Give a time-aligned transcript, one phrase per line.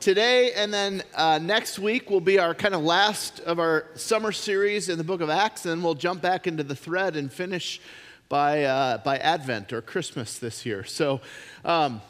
[0.00, 4.32] today and then uh, next week will be our kind of last of our summer
[4.32, 7.82] series in the book of Acts, and we'll jump back into the thread and finish
[8.30, 10.84] by, uh, by Advent or Christmas this year.
[10.84, 11.20] So
[11.66, 12.00] um,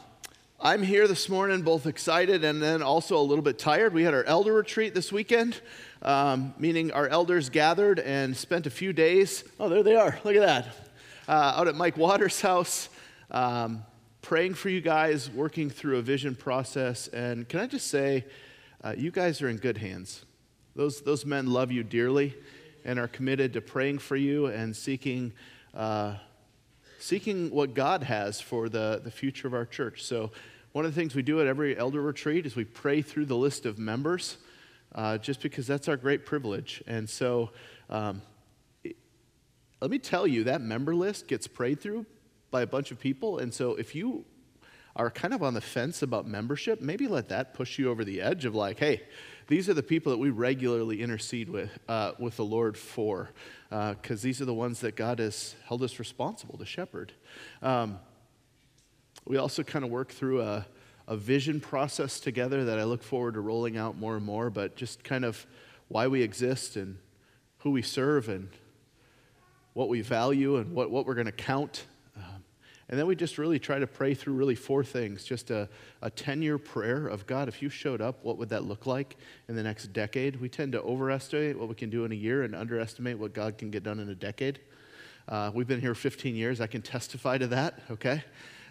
[0.61, 3.93] I'm here this morning, both excited and then also a little bit tired.
[3.93, 5.59] We had our elder retreat this weekend,
[6.01, 9.43] um, meaning our elders gathered and spent a few days.
[9.59, 10.17] Oh, there they are.
[10.23, 10.67] Look at that.
[11.27, 12.87] Uh, out at Mike Waters' house.
[13.29, 13.83] Um,
[14.21, 17.07] praying for you guys, working through a vision process.
[17.07, 18.25] And can I just say,
[18.83, 20.25] uh, you guys are in good hands.
[20.75, 22.35] Those, those men love you dearly
[22.85, 25.33] and are committed to praying for you and seeking,
[25.73, 26.15] uh,
[26.99, 30.03] seeking what God has for the, the future of our church.
[30.03, 30.31] So,
[30.71, 33.35] one of the things we do at every elder retreat is we pray through the
[33.35, 34.37] list of members,
[34.95, 36.81] uh, just because that's our great privilege.
[36.87, 37.51] And so,
[37.89, 38.21] um,
[38.81, 38.95] it,
[39.81, 42.05] let me tell you, that member list gets prayed through
[42.51, 43.39] by a bunch of people.
[43.39, 44.25] And so if you
[44.95, 48.21] are kind of on the fence about membership, maybe let that push you over the
[48.21, 49.01] edge of like, hey,
[49.47, 53.31] these are the people that we regularly intercede with, uh, with the Lord for,
[53.69, 57.13] because uh, these are the ones that God has held us responsible to shepherd.
[57.61, 57.99] Um,
[59.25, 60.65] we also kind of work through a,
[61.07, 64.75] a vision process together that I look forward to rolling out more and more, but
[64.75, 65.45] just kind of
[65.87, 66.97] why we exist and
[67.59, 68.49] who we serve and
[69.73, 71.85] what we value and what, what we're going to count
[72.91, 75.69] and then we just really try to pray through really four things just a,
[76.01, 79.15] a 10 year prayer of God, if you showed up, what would that look like
[79.47, 80.41] in the next decade?
[80.41, 83.57] We tend to overestimate what we can do in a year and underestimate what God
[83.57, 84.59] can get done in a decade.
[85.29, 86.59] Uh, we've been here 15 years.
[86.59, 88.25] I can testify to that, okay?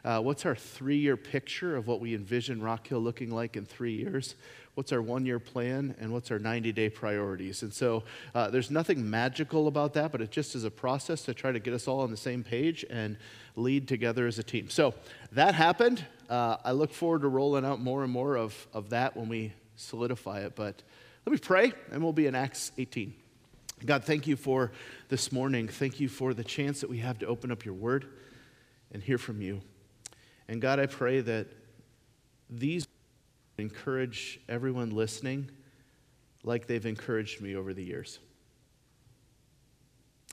[0.05, 3.67] Uh, what's our three year picture of what we envision Rock Hill looking like in
[3.67, 4.35] three years?
[4.75, 5.95] What's our one year plan?
[6.01, 7.63] And what's our 90 day priorities?
[7.63, 11.35] And so uh, there's nothing magical about that, but it just is a process to
[11.35, 13.17] try to get us all on the same page and
[13.57, 14.71] lead together as a team.
[14.71, 14.95] So
[15.33, 16.05] that happened.
[16.29, 19.53] Uh, I look forward to rolling out more and more of, of that when we
[19.77, 20.55] solidify it.
[20.55, 20.83] But
[21.27, 23.13] let me pray, and we'll be in Acts 18.
[23.85, 24.73] God, thank you for
[25.09, 25.67] this morning.
[25.67, 28.07] Thank you for the chance that we have to open up your word
[28.93, 29.61] and hear from you.
[30.51, 31.47] And God, I pray that
[32.51, 32.89] these
[33.57, 35.49] encourage everyone listening
[36.43, 38.19] like they've encouraged me over the years.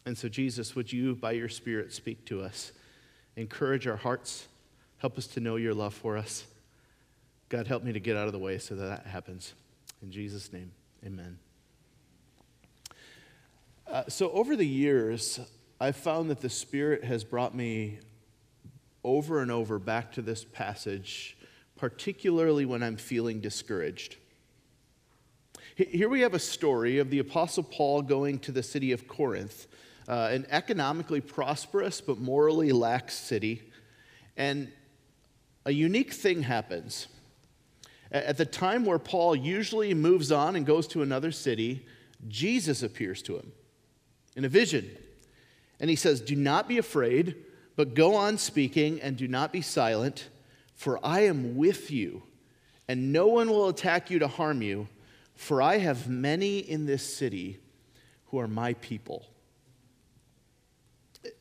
[0.08, 2.72] And so, Jesus, would you, by your Spirit, speak to us,
[3.36, 4.48] encourage our hearts,
[4.98, 6.46] help us to know your love for us.
[7.50, 9.54] God, help me to get out of the way so that that happens.
[10.02, 10.72] In Jesus' name,
[11.06, 11.38] amen.
[13.86, 15.40] Uh, so, over the years,
[15.80, 18.00] I've found that the Spirit has brought me
[19.08, 21.38] over and over back to this passage,
[21.78, 24.18] particularly when I'm feeling discouraged.
[25.76, 29.68] Here we have a story of the Apostle Paul going to the city of Corinth,
[30.10, 33.72] uh, an economically prosperous but morally lax city.
[34.36, 34.70] And
[35.66, 37.08] a unique thing happens.
[38.12, 41.86] At the time where Paul usually moves on and goes to another city,
[42.28, 43.54] Jesus appears to him
[44.36, 44.90] in a vision.
[45.80, 47.36] And he says, Do not be afraid.
[47.78, 50.28] But go on speaking and do not be silent,
[50.76, 52.24] for I am with you,
[52.88, 54.88] and no one will attack you to harm you,
[55.36, 57.60] for I have many in this city
[58.26, 59.28] who are my people.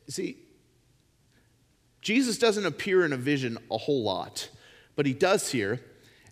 [0.07, 0.37] See,
[2.01, 4.49] Jesus doesn't appear in a vision a whole lot,
[4.95, 5.81] but he does here.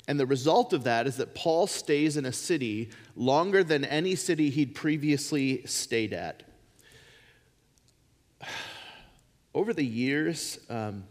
[0.08, 4.16] And the result of that is that Paul stays in a city longer than any
[4.16, 6.44] city he'd previously stayed at
[9.56, 11.06] over the years, um,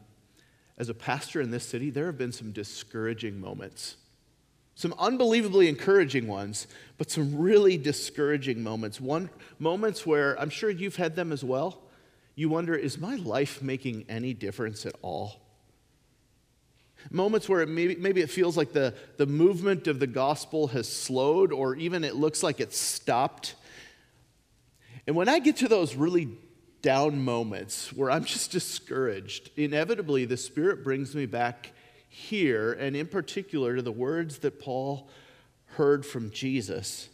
[0.76, 3.96] as a pastor in this city, there have been some discouraging moments.
[4.74, 6.66] Some unbelievably encouraging ones,
[6.98, 9.00] but some really discouraging moments.
[9.00, 11.80] One moments where I'm sure you've had them as well.
[12.34, 15.40] You wonder, is my life making any difference at all?
[17.10, 20.88] Moments where it maybe, maybe it feels like the, the movement of the gospel has
[20.88, 23.54] slowed, or even it looks like it's stopped.
[25.06, 26.36] And when I get to those really
[26.84, 31.72] down moments where I'm just discouraged, inevitably the Spirit brings me back
[32.10, 35.08] here, and in particular to the words that Paul
[35.64, 37.08] heard from Jesus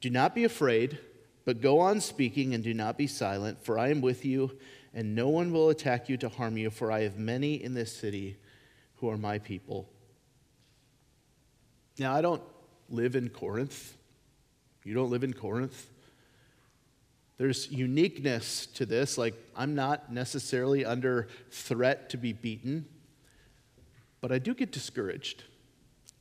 [0.00, 0.98] Do not be afraid,
[1.44, 4.56] but go on speaking and do not be silent, for I am with you,
[4.94, 7.94] and no one will attack you to harm you, for I have many in this
[7.94, 8.38] city
[8.96, 9.86] who are my people.
[11.98, 12.42] Now, I don't
[12.88, 13.98] live in Corinth.
[14.82, 15.90] You don't live in Corinth.
[17.36, 19.18] There's uniqueness to this.
[19.18, 22.86] Like, I'm not necessarily under threat to be beaten,
[24.20, 25.44] but I do get discouraged.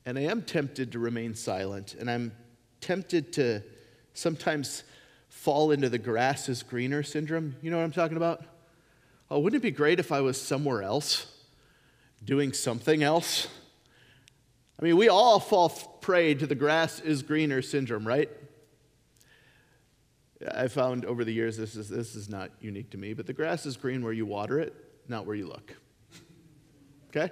[0.06, 1.95] And I am tempted to remain silent.
[1.95, 2.33] And I'm
[2.81, 3.62] tempted to
[4.13, 4.83] sometimes
[5.30, 7.56] fall into the grass is greener syndrome.
[7.62, 8.44] You know what I'm talking about?
[9.31, 11.25] Oh, wouldn't it be great if I was somewhere else,
[12.24, 13.48] doing something else?
[14.80, 18.30] I mean, we all fall prey to the grass is greener syndrome, right?
[20.51, 23.33] I found over the years this is, this is not unique to me, but the
[23.33, 24.73] grass is green where you water it,
[25.07, 25.75] not where you look.
[27.09, 27.31] okay?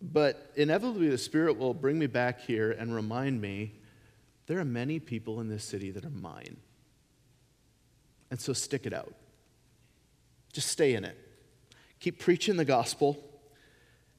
[0.00, 3.74] But inevitably, the Spirit will bring me back here and remind me
[4.46, 6.56] there are many people in this city that are mine.
[8.30, 9.14] And so stick it out.
[10.52, 11.16] Just stay in it.
[12.00, 13.18] Keep preaching the gospel.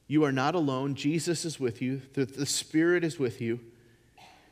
[0.06, 0.94] You are not alone.
[0.94, 3.60] Jesus is with you, the Spirit is with you.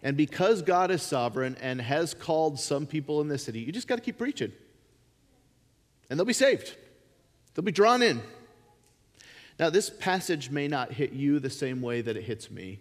[0.02, 3.86] And because God is sovereign and has called some people in this city, you just
[3.86, 4.52] got to keep preaching.
[6.08, 6.76] And they'll be saved,
[7.54, 8.20] they'll be drawn in.
[9.58, 12.80] Now, this passage may not hit you the same way that it hits me,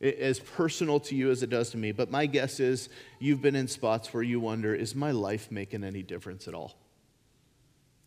[0.00, 2.88] as personal to you as it does to me, but my guess is
[3.18, 6.76] you've been in spots where you wonder is my life making any difference at all?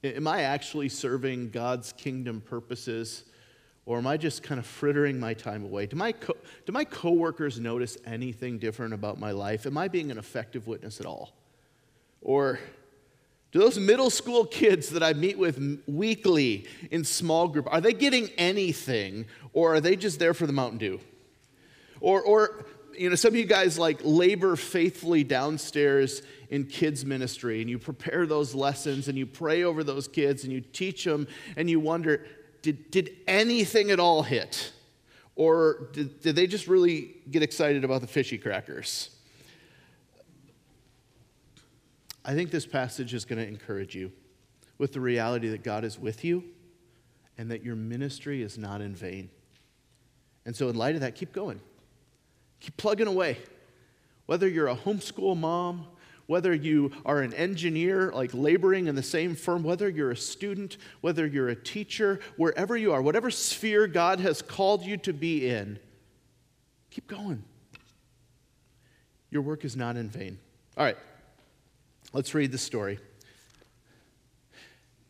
[0.03, 3.23] Am I actually serving God's kingdom purposes?
[3.85, 5.87] Or am I just kind of frittering my time away?
[5.87, 9.65] Do my, co- do my coworkers notice anything different about my life?
[9.65, 11.33] Am I being an effective witness at all?
[12.21, 12.59] Or
[13.51, 17.93] do those middle school kids that I meet with weekly in small group, are they
[17.93, 20.99] getting anything or are they just there for the Mountain Dew?
[21.99, 22.65] Or, or
[22.97, 27.77] you know, some of you guys like labor faithfully downstairs in kids' ministry and you
[27.77, 31.27] prepare those lessons and you pray over those kids and you teach them
[31.57, 32.25] and you wonder,
[32.61, 34.71] did, did anything at all hit?
[35.35, 39.09] Or did, did they just really get excited about the fishy crackers?
[42.23, 44.11] I think this passage is going to encourage you
[44.77, 46.43] with the reality that God is with you
[47.37, 49.29] and that your ministry is not in vain.
[50.45, 51.59] And so, in light of that, keep going.
[52.59, 53.37] Keep plugging away.
[54.27, 55.87] Whether you're a homeschool mom,
[56.31, 60.77] whether you are an engineer, like laboring in the same firm, whether you're a student,
[61.01, 65.47] whether you're a teacher, wherever you are, whatever sphere God has called you to be
[65.47, 65.77] in,
[66.89, 67.43] keep going.
[69.29, 70.39] Your work is not in vain.
[70.75, 70.97] All right,
[72.13, 72.99] Let's read the story.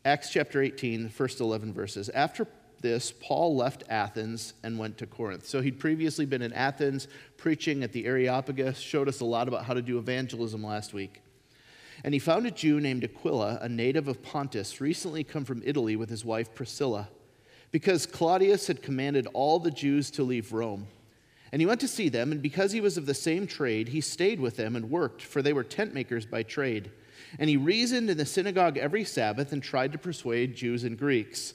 [0.04, 2.08] Acts chapter 18, first 11 verses.
[2.08, 2.46] After
[2.82, 5.46] this, Paul left Athens and went to Corinth.
[5.46, 9.64] So he'd previously been in Athens preaching at the Areopagus, showed us a lot about
[9.64, 11.22] how to do evangelism last week.
[12.04, 15.96] And he found a Jew named Aquila, a native of Pontus, recently come from Italy
[15.96, 17.08] with his wife Priscilla,
[17.70, 20.88] because Claudius had commanded all the Jews to leave Rome.
[21.52, 24.00] And he went to see them, and because he was of the same trade, he
[24.00, 26.90] stayed with them and worked, for they were tent makers by trade.
[27.38, 31.54] And he reasoned in the synagogue every Sabbath and tried to persuade Jews and Greeks.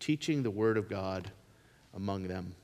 [0.00, 1.30] teaching the word of God
[1.94, 2.54] among them.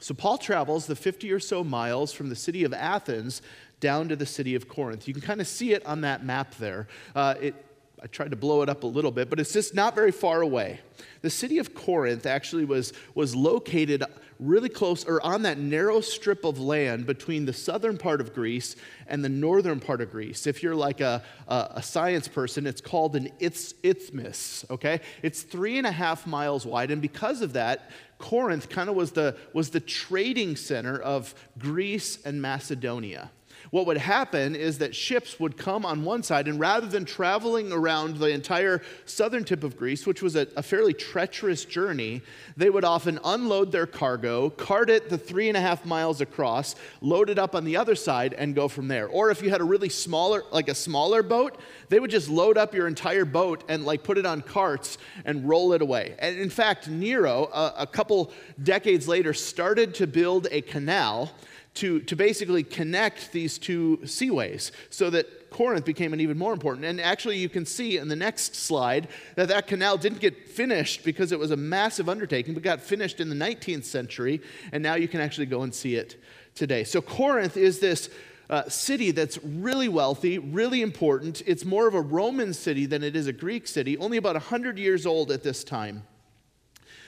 [0.00, 3.42] So Paul travels the 50 or so miles from the city of Athens
[3.80, 5.08] down to the city of Corinth.
[5.08, 6.86] You can kind of see it on that map there.
[7.14, 7.54] Uh, it,
[8.02, 10.42] I tried to blow it up a little bit, but it's just not very far
[10.42, 10.80] away.
[11.22, 14.04] The city of Corinth actually was, was located
[14.38, 18.76] really close or on that narrow strip of land between the southern part of Greece
[19.08, 20.46] and the northern part of Greece.
[20.46, 25.00] If you're like a, a, a science person, it's called an isthmus, okay?
[25.22, 29.12] It's three and a half miles wide, and because of that, Corinth kind of was
[29.12, 33.30] the, was the trading center of Greece and Macedonia
[33.70, 37.72] what would happen is that ships would come on one side, and rather than traveling
[37.72, 42.22] around the entire southern tip of Greece, which was a, a, fairly treacherous journey,
[42.56, 46.74] they would often unload their cargo, cart it the three and a half miles across,
[47.00, 49.06] load it up on the other side, and go from there.
[49.08, 52.58] Or if you had a really smaller, like a smaller boat, they would just load
[52.58, 56.14] up your entire boat and like put it on carts and roll it away.
[56.18, 58.32] And in fact, Nero, a, a couple
[58.62, 61.32] decades later, started to build a canal
[61.74, 66.84] to, to basically connect these two seaways so that Corinth became an even more important.
[66.84, 71.04] And actually, you can see in the next slide that that canal didn't get finished
[71.04, 74.40] because it was a massive undertaking, but got finished in the 19th century,
[74.72, 76.22] and now you can actually go and see it
[76.54, 76.84] today.
[76.84, 78.10] So, Corinth is this
[78.50, 81.42] uh, city that's really wealthy, really important.
[81.46, 84.78] It's more of a Roman city than it is a Greek city, only about 100
[84.78, 86.02] years old at this time.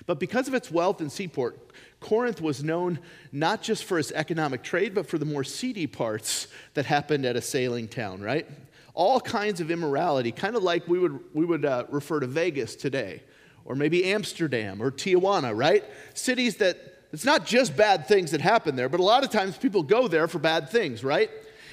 [0.07, 1.70] But because of its wealth and seaport,
[2.01, 2.99] Corinth was known
[3.31, 7.37] not just for its economic trade, but for the more seedy parts that happened at
[7.37, 8.47] a sailing town, right?
[8.95, 12.75] All kinds of immorality, kind of like we would, we would uh, refer to Vegas
[12.75, 13.23] today,
[13.65, 15.85] or maybe Amsterdam or Tijuana, right?
[16.15, 16.79] Cities that
[17.13, 20.09] it's not just bad things that happen there, but a lot of times people go
[20.09, 21.31] there for bad things, right?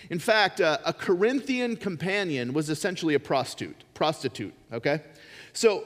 [0.10, 5.02] In fact, uh, a Corinthian companion was essentially a prostitute, prostitute, okay?
[5.54, 5.86] So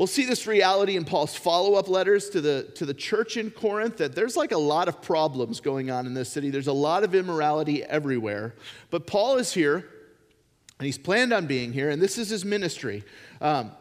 [0.00, 3.98] we'll see this reality in Paul's follow-up letters to the, to the church in Corinth
[3.98, 6.48] that there's like a lot of problems going on in this city.
[6.48, 8.54] There's a lot of immorality everywhere.
[8.88, 9.86] But Paul is here,
[10.78, 13.04] and he's planned on being here, and this is his ministry.
[13.42, 13.72] Um,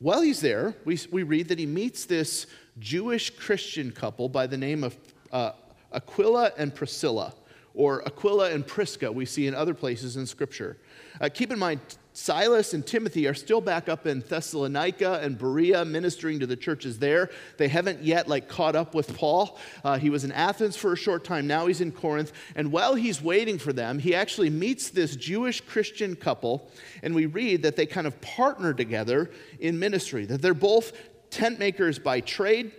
[0.00, 2.46] while he's there, we, we read that he meets this
[2.78, 4.98] Jewish Christian couple by the name of
[5.32, 5.52] uh,
[5.94, 7.32] Aquila and Priscilla,
[7.72, 10.76] or Aquila and Prisca, we see in other places in Scripture.
[11.22, 11.80] Uh, keep in mind,
[12.14, 16.98] Silas and Timothy are still back up in Thessalonica and Berea ministering to the churches
[16.98, 17.30] there.
[17.56, 19.58] They haven't yet like caught up with Paul.
[19.82, 21.46] Uh, he was in Athens for a short time.
[21.46, 22.32] Now he's in Corinth.
[22.54, 26.70] And while he's waiting for them, he actually meets this Jewish Christian couple.
[27.02, 30.92] And we read that they kind of partner together in ministry, that they're both
[31.30, 32.72] tent makers by trade,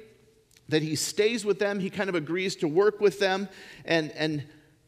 [0.70, 3.50] that he stays with them, he kind of agrees to work with them,
[3.84, 4.44] and, and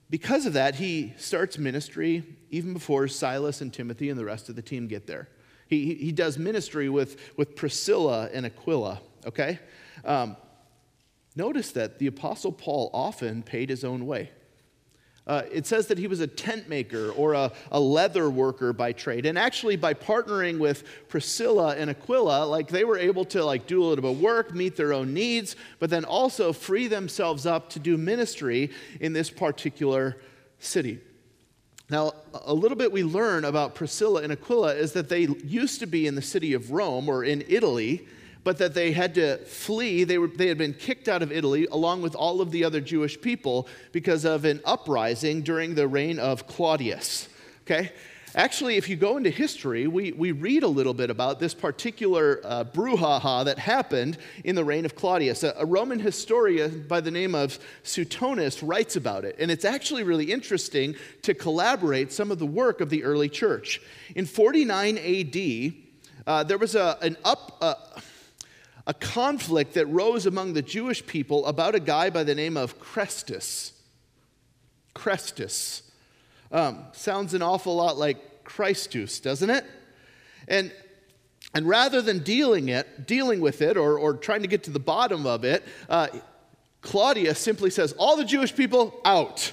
[0.10, 4.56] because of that, he starts ministry even before Silas and Timothy and the rest of
[4.56, 5.30] the team get there.
[5.68, 9.60] He, he does ministry with, with Priscilla and Aquila, okay?
[10.04, 10.38] Um,
[11.36, 14.30] notice that the Apostle Paul often paid his own way.
[15.28, 18.92] Uh, it says that he was a tent maker or a, a, leather worker by
[18.92, 19.26] trade.
[19.26, 23.82] And actually, by partnering with Priscilla and Aquila, like they were able to like do
[23.82, 27.72] a little bit of work, meet their own needs, but then also free themselves up
[27.72, 28.70] to do ministry
[29.02, 30.18] in this particular
[30.60, 31.00] city.
[31.90, 32.14] Now,
[32.46, 36.08] a little bit we learn about Priscilla and Aquila is that they used to be
[36.08, 38.08] in the city of Rome or in Italy,
[38.44, 40.04] but that they had to flee.
[40.04, 42.82] They, were, they had been kicked out of Italy along with all of the other
[42.82, 47.30] Jewish people because of an uprising during the reign of Claudius.
[47.62, 47.92] Okay?
[48.36, 52.42] Actually, if you go into history, we, we read a little bit about this particular
[52.44, 55.42] uh, brouhaha that happened in the reign of Claudius.
[55.44, 60.04] A, a, Roman historian by the name of Suetonius writes about it, and it's actually
[60.04, 63.82] really interesting to collaborate some of the work of the early church.
[64.16, 65.74] In 49 AD,
[66.28, 67.58] uh, there was a, an up.
[67.62, 67.76] Uh,
[68.88, 72.80] a conflict that rose among the Jewish people about a guy by the name of
[72.80, 73.72] Chrestus.
[74.94, 75.82] Chrestus.
[76.56, 79.66] Um, sounds an awful lot like Christus, doesn't it?
[80.48, 80.72] And,
[81.54, 84.80] and rather than dealing, it, dealing with it or, or trying to get to the
[84.80, 86.08] bottom of it, uh,
[86.82, 89.52] Claudius simply says, All the Jewish people out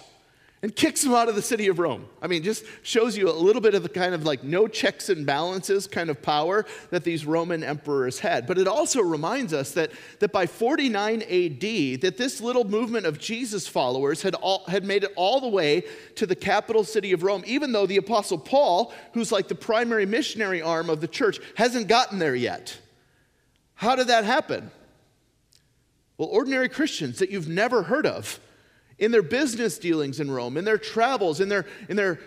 [0.63, 2.07] and kicks him out of the city of Rome.
[2.23, 5.09] I mean, just shows you a little bit of the kind of like no checks
[5.09, 8.47] and balances kind of power that these Roman emperors had.
[8.47, 9.91] But it also reminds us that,
[10.21, 15.03] that by 49 AD, that this little movement of Jesus followers had, all, had made
[15.03, 15.83] it all the way
[16.15, 20.07] to the capital city of Rome, even though the Apostle Paul, who's like the primary
[20.07, 22.79] missionary arm of the church, hasn't gotten there yet.
[23.75, 24.71] How did that happen?
[26.19, 28.39] Well, ordinary Christians that you've never heard of
[28.99, 32.21] in their business dealings in Rome, in their travels, in their, in their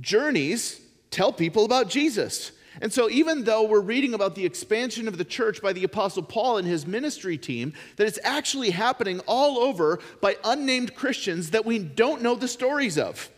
[0.00, 2.52] journeys, tell people about Jesus.
[2.80, 6.22] And so, even though we're reading about the expansion of the church by the Apostle
[6.22, 11.66] Paul and his ministry team, that it's actually happening all over by unnamed Christians that
[11.66, 13.28] we don't know the stories of.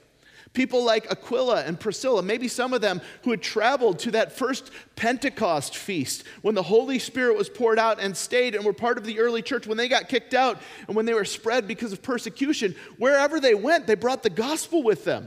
[0.52, 4.70] People like Aquila and Priscilla, maybe some of them who had traveled to that first
[4.96, 9.04] Pentecost feast when the Holy Spirit was poured out and stayed and were part of
[9.04, 12.02] the early church when they got kicked out and when they were spread because of
[12.02, 12.74] persecution.
[12.98, 15.26] Wherever they went, they brought the gospel with them.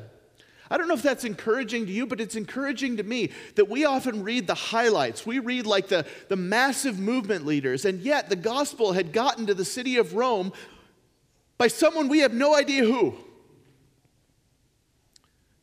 [0.70, 3.86] I don't know if that's encouraging to you, but it's encouraging to me that we
[3.86, 5.25] often read the highlights.
[5.25, 9.53] We read like the, the massive movement leaders, and yet the gospel had gotten to
[9.55, 10.53] the city of Rome
[11.58, 13.15] by someone we have no idea who.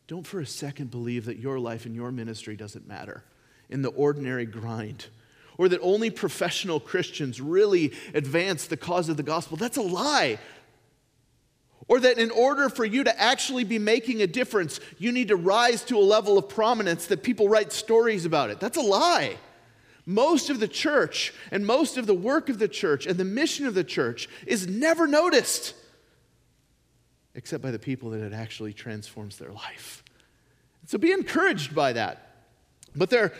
[0.07, 3.23] Don't for a second believe that your life and your ministry doesn't matter
[3.69, 5.07] in the ordinary grind
[5.57, 9.57] or that only professional Christians really advance the cause of the gospel.
[9.57, 10.39] That's a lie.
[11.87, 15.35] Or that in order for you to actually be making a difference, you need to
[15.35, 18.59] rise to a level of prominence that people write stories about it.
[18.59, 19.37] That's a lie.
[20.05, 23.65] Most of the church and most of the work of the church and the mission
[23.65, 25.75] of the church is never noticed.
[27.35, 30.03] Except by the people that it actually transforms their life.
[30.85, 32.35] So be encouraged by that.
[32.95, 33.33] But they're,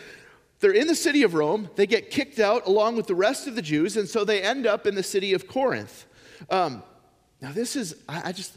[0.60, 1.70] they're in the city of Rome.
[1.76, 4.66] They get kicked out along with the rest of the Jews, and so they end
[4.66, 6.06] up in the city of Corinth.
[6.50, 6.84] Um,
[7.42, 8.56] now, this is, I, I just,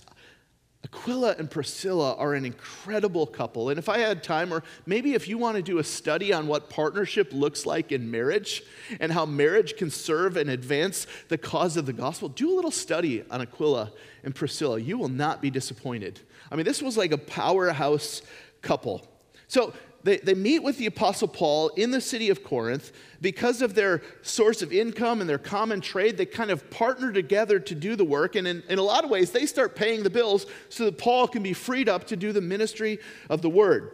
[0.92, 3.70] Aquila and Priscilla are an incredible couple.
[3.70, 6.46] And if I had time, or maybe if you want to do a study on
[6.46, 8.62] what partnership looks like in marriage
[9.00, 12.70] and how marriage can serve and advance the cause of the gospel, do a little
[12.70, 14.78] study on Aquila and Priscilla.
[14.78, 16.20] You will not be disappointed.
[16.52, 18.22] I mean, this was like a powerhouse
[18.62, 19.08] couple.
[19.48, 19.72] So
[20.06, 22.92] they, they meet with the Apostle Paul in the city of Corinth.
[23.20, 27.58] Because of their source of income and their common trade, they kind of partner together
[27.58, 28.36] to do the work.
[28.36, 31.26] And in, in a lot of ways, they start paying the bills so that Paul
[31.26, 33.90] can be freed up to do the ministry of the word.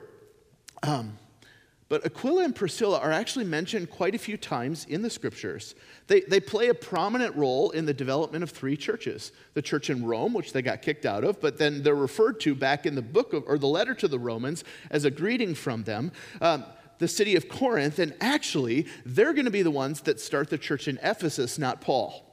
[0.83, 1.19] Um,
[1.93, 5.75] but Aquila and Priscilla are actually mentioned quite a few times in the scriptures.
[6.07, 10.03] They, they play a prominent role in the development of three churches the church in
[10.03, 13.03] Rome, which they got kicked out of, but then they're referred to back in the
[13.03, 16.13] book of, or the letter to the Romans as a greeting from them.
[16.41, 16.65] Um,
[16.97, 20.57] the city of Corinth, and actually, they're going to be the ones that start the
[20.57, 22.32] church in Ephesus, not Paul.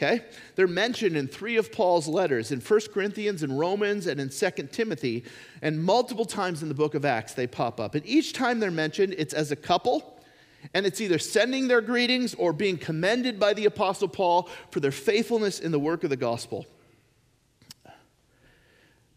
[0.00, 0.24] Okay?
[0.56, 4.50] They're mentioned in three of Paul's letters in 1 Corinthians and Romans and in 2
[4.72, 5.24] Timothy,
[5.60, 7.94] and multiple times in the book of Acts they pop up.
[7.94, 10.18] And each time they're mentioned, it's as a couple,
[10.72, 14.90] and it's either sending their greetings or being commended by the Apostle Paul for their
[14.90, 16.64] faithfulness in the work of the gospel.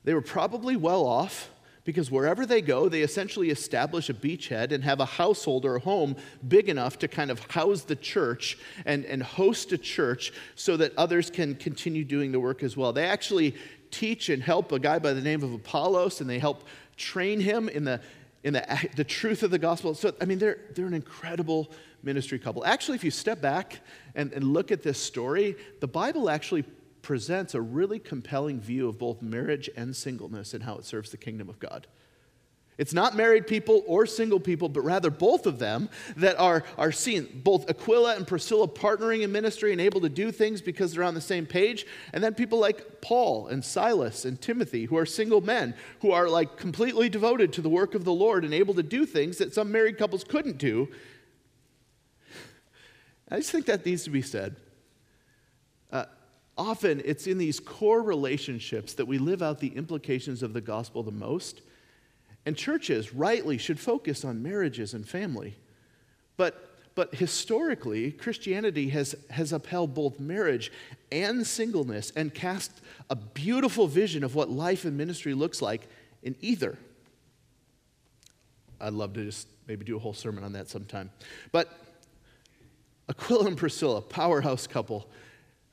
[0.03, 1.49] They were probably well off
[1.85, 5.79] because wherever they go, they essentially establish a beachhead and have a household or a
[5.79, 6.15] home
[6.47, 10.95] big enough to kind of house the church and, and host a church so that
[10.97, 12.93] others can continue doing the work as well.
[12.93, 13.55] They actually
[13.91, 16.63] teach and help a guy by the name of Apollos, and they help
[16.97, 18.01] train him in the
[18.43, 19.93] in the, the truth of the gospel.
[19.95, 21.71] So, I mean, they're, they're an incredible
[22.03, 22.65] ministry couple.
[22.65, 23.79] Actually, if you step back
[24.15, 26.65] and, and look at this story, the Bible actually
[27.03, 31.17] presents a really compelling view of both marriage and singleness and how it serves the
[31.17, 31.85] kingdom of God.
[32.77, 36.91] It's not married people or single people, but rather both of them that are, are
[36.91, 37.41] seen.
[37.43, 41.13] Both Aquila and Priscilla partnering in ministry and able to do things because they're on
[41.13, 41.85] the same page.
[42.13, 46.27] And then people like Paul and Silas and Timothy, who are single men, who are
[46.27, 49.53] like completely devoted to the work of the Lord and able to do things that
[49.53, 50.87] some married couples couldn't do.
[53.29, 54.55] I just think that needs to be said.
[56.57, 61.01] Often it's in these core relationships that we live out the implications of the gospel
[61.01, 61.61] the most.
[62.45, 65.55] And churches, rightly, should focus on marriages and family.
[66.37, 70.71] But, but historically, Christianity has, has upheld both marriage
[71.11, 72.71] and singleness and cast
[73.09, 75.87] a beautiful vision of what life and ministry looks like
[76.21, 76.77] in either.
[78.79, 81.09] I'd love to just maybe do a whole sermon on that sometime.
[81.51, 81.69] But
[83.09, 85.09] Aquila and Priscilla, powerhouse couple,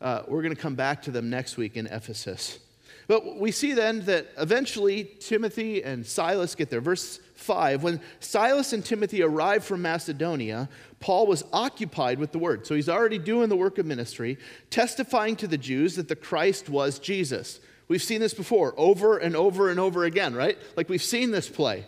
[0.01, 2.59] uh, we're going to come back to them next week in Ephesus.
[3.07, 6.81] But we see then that eventually Timothy and Silas get there.
[6.81, 10.69] Verse 5 When Silas and Timothy arrived from Macedonia,
[11.01, 12.67] Paul was occupied with the word.
[12.67, 14.39] So he's already doing the work of ministry,
[14.71, 17.59] testifying to the Jews that the Christ was Jesus.
[17.89, 20.57] We've seen this before, over and over and over again, right?
[20.77, 21.87] Like we've seen this play.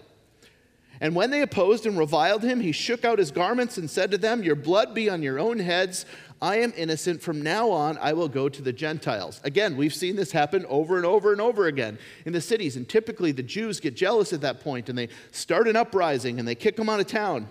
[1.01, 4.19] And when they opposed and reviled him, he shook out his garments and said to
[4.19, 6.07] them, Your blood be on your own heads.
[6.43, 7.23] I am innocent.
[7.23, 9.41] From now on, I will go to the Gentiles.
[9.45, 12.77] Again, we've seen this happen over and over and over again in the cities.
[12.77, 16.49] And typically, the Jews get jealous at that point and they start an uprising and
[16.49, 17.49] they kick them out of town.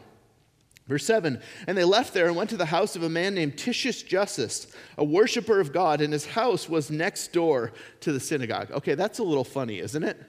[0.87, 3.57] Verse 7 And they left there and went to the house of a man named
[3.57, 8.71] Titius Justus, a worshiper of God, and his house was next door to the synagogue.
[8.71, 10.21] Okay, that's a little funny, isn't it?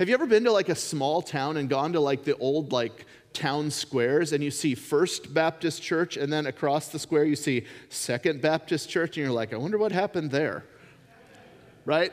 [0.00, 2.72] Have you ever been to like a small town and gone to like the old
[2.72, 7.36] like town squares and you see First Baptist Church, and then across the square you
[7.36, 10.64] see Second Baptist Church, and you're like, I wonder what happened there.
[11.84, 12.12] Right?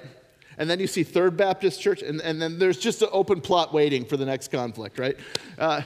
[0.57, 3.73] And then you see Third Baptist Church, and, and then there's just an open plot
[3.73, 5.17] waiting for the next conflict, right?
[5.59, 5.81] Uh,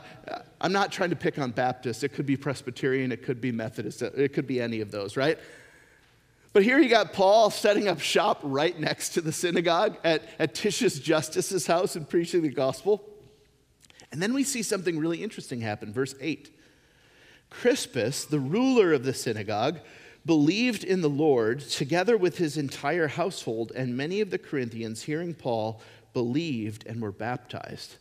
[0.62, 2.04] I'm not trying to pick on Baptist.
[2.04, 5.38] It could be Presbyterian, it could be Methodist, it could be any of those, right?
[6.54, 10.54] But here you got Paul setting up shop right next to the synagogue at, at
[10.54, 13.08] Titius Justus's house and preaching the gospel.
[14.12, 15.94] And then we see something really interesting happen.
[15.94, 16.52] Verse 8
[17.50, 19.80] Crispus, the ruler of the synagogue,
[20.26, 25.34] believed in the Lord together with his entire household, and many of the Corinthians, hearing
[25.34, 25.82] Paul,
[26.14, 27.96] believed and were baptized.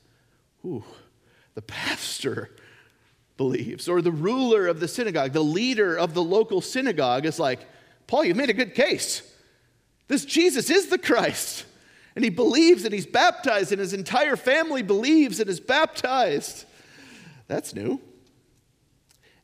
[0.62, 2.50] The pastor
[3.36, 7.60] believes, or the ruler of the synagogue, the leader of the local synagogue is like,
[8.06, 9.22] Paul, you've made a good case.
[10.08, 11.64] This Jesus is the Christ
[12.14, 16.64] and he believes and he's baptized, and his entire family believes and is baptized.
[17.48, 18.00] That's new.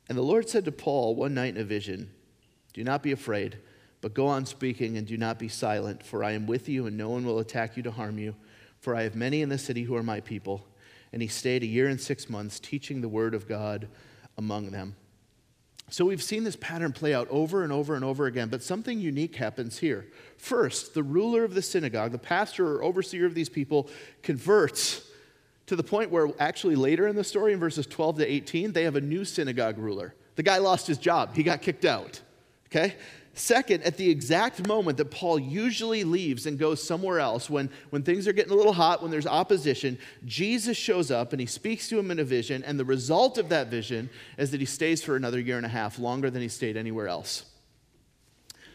[0.08, 2.10] And the Lord said to Paul one night in a vision,
[2.72, 3.58] Do not be afraid,
[4.00, 6.96] But go on speaking and do not be silent, for I am with you, and
[6.96, 8.36] no one will attack you to harm you.
[8.78, 10.66] For I have many in the city who are my people.
[11.12, 13.88] And he stayed a year and six months, teaching the word of God
[14.36, 14.96] among them.
[15.88, 18.98] So we've seen this pattern play out over and over and over again, but something
[18.98, 20.06] unique happens here.
[20.36, 23.88] First, the ruler of the synagogue, the pastor or overseer of these people,
[24.22, 25.02] converts
[25.66, 28.82] to the point where actually later in the story, in verses 12 to 18, they
[28.82, 30.14] have a new synagogue ruler.
[30.34, 32.20] The guy lost his job, he got kicked out.
[32.66, 32.96] Okay?
[33.38, 38.02] Second, at the exact moment that Paul usually leaves and goes somewhere else, when, when
[38.02, 41.86] things are getting a little hot, when there's opposition, Jesus shows up and he speaks
[41.90, 42.64] to him in a vision.
[42.64, 45.68] And the result of that vision is that he stays for another year and a
[45.68, 47.44] half, longer than he stayed anywhere else.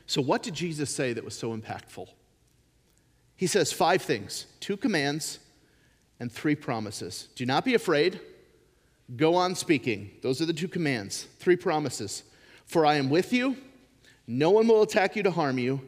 [0.05, 2.07] So, what did Jesus say that was so impactful?
[3.35, 5.39] He says five things two commands
[6.19, 7.29] and three promises.
[7.33, 8.19] Do not be afraid,
[9.15, 10.11] go on speaking.
[10.21, 12.21] Those are the two commands, three promises.
[12.67, 13.57] For I am with you
[14.27, 15.81] no one will attack you to harm you,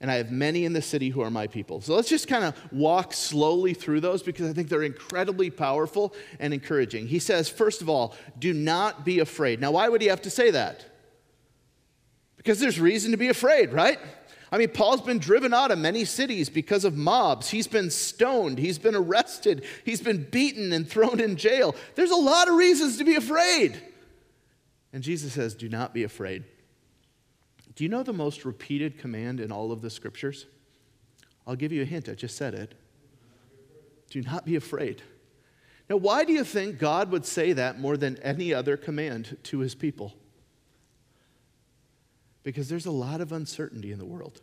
[0.00, 1.80] and I have many in the city who are my people.
[1.80, 6.14] So let's just kind of walk slowly through those because I think they're incredibly powerful
[6.38, 7.08] and encouraging.
[7.08, 9.60] He says, first of all, do not be afraid.
[9.60, 10.84] Now, why would he have to say that?
[12.36, 13.98] Because there's reason to be afraid, right?
[14.50, 17.50] I mean, Paul's been driven out of many cities because of mobs.
[17.50, 18.58] He's been stoned.
[18.58, 19.64] He's been arrested.
[19.84, 21.74] He's been beaten and thrown in jail.
[21.96, 23.78] There's a lot of reasons to be afraid.
[24.92, 26.44] And Jesus says, Do not be afraid.
[27.78, 30.46] Do you know the most repeated command in all of the scriptures?
[31.46, 32.74] I'll give you a hint, I just said it.
[34.10, 35.00] Do not be afraid.
[35.88, 39.60] Now, why do you think God would say that more than any other command to
[39.60, 40.12] his people?
[42.42, 44.40] Because there's a lot of uncertainty in the world.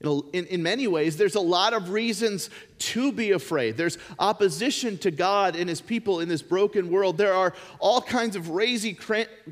[0.00, 3.76] In, in many ways, there's a lot of reasons to be afraid.
[3.76, 7.18] There's opposition to God and his people in this broken world.
[7.18, 8.96] There are all kinds of crazy,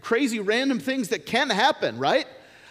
[0.00, 2.26] crazy random things that can happen, right?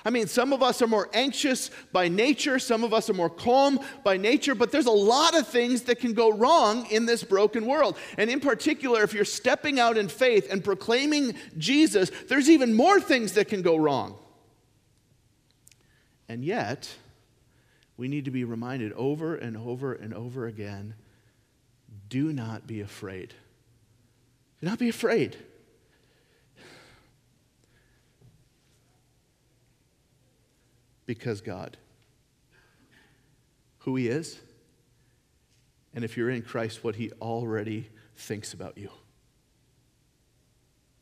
[0.06, 3.30] I mean, some of us are more anxious by nature, some of us are more
[3.30, 7.24] calm by nature, but there's a lot of things that can go wrong in this
[7.24, 7.98] broken world.
[8.18, 13.00] And in particular, if you're stepping out in faith and proclaiming Jesus, there's even more
[13.00, 14.18] things that can go wrong.
[16.28, 16.94] And yet,
[17.96, 20.96] we need to be reminded over and over and over again
[22.10, 23.34] do not be afraid.
[24.62, 25.38] Do not be afraid.
[31.06, 31.78] Because God.
[33.80, 34.40] Who He is,
[35.94, 38.90] and if you're in Christ, what He already thinks about you.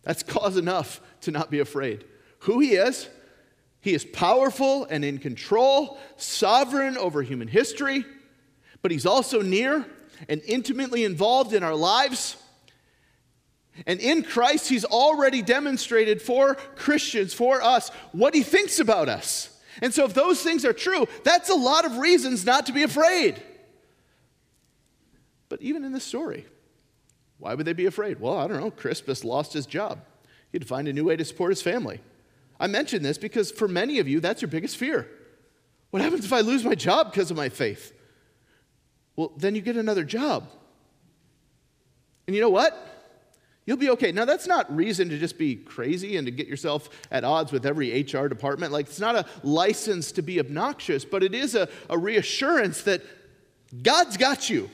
[0.04, 2.06] That's cause enough to not be afraid.
[2.40, 3.08] Who He is,
[3.82, 8.04] He is powerful and in control, sovereign over human history,
[8.82, 9.86] but He's also near
[10.28, 12.38] and intimately involved in our lives.
[13.86, 19.51] And in Christ, He's already demonstrated for Christians, for us, what He thinks about us.
[19.82, 22.84] And so, if those things are true, that's a lot of reasons not to be
[22.84, 23.42] afraid.
[25.48, 26.46] But even in this story,
[27.38, 28.20] why would they be afraid?
[28.20, 28.72] Well, I don't know.
[28.72, 30.00] Crispus lost his job.
[30.52, 32.02] He had to find a new way to support his family.
[32.60, 35.08] I mention this because for many of you, that's your biggest fear.
[35.90, 37.94] What happens if I lose my job because of my faith?
[39.16, 40.50] Well, then you get another job.
[42.28, 42.91] And you know what?
[43.66, 44.12] You'll be okay.
[44.12, 47.66] Now, that's not reason to just be crazy and to get yourself at odds with
[47.66, 48.72] every HR department.
[48.72, 53.04] Like, it's not a license to be obnoxious, but it is a, a reassurance that
[53.84, 54.70] God's got you.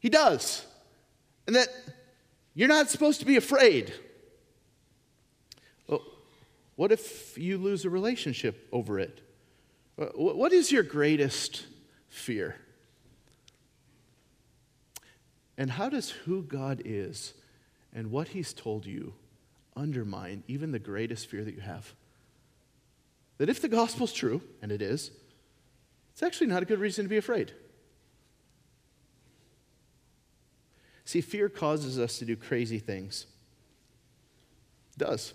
[0.00, 0.66] He does.
[1.46, 1.68] And that
[2.54, 3.92] you're not supposed to be afraid.
[5.88, 6.02] Well,
[6.76, 9.20] what if you lose a relationship over it?
[9.96, 11.64] What is your greatest
[12.10, 12.56] fear?
[15.56, 17.32] And how does who God is
[17.96, 19.14] and what he's told you
[19.74, 21.94] undermine even the greatest fear that you have.
[23.38, 25.10] That if the gospel's true, and it is,
[26.12, 27.52] it's actually not a good reason to be afraid.
[31.04, 33.26] See, fear causes us to do crazy things.
[34.96, 35.32] It does.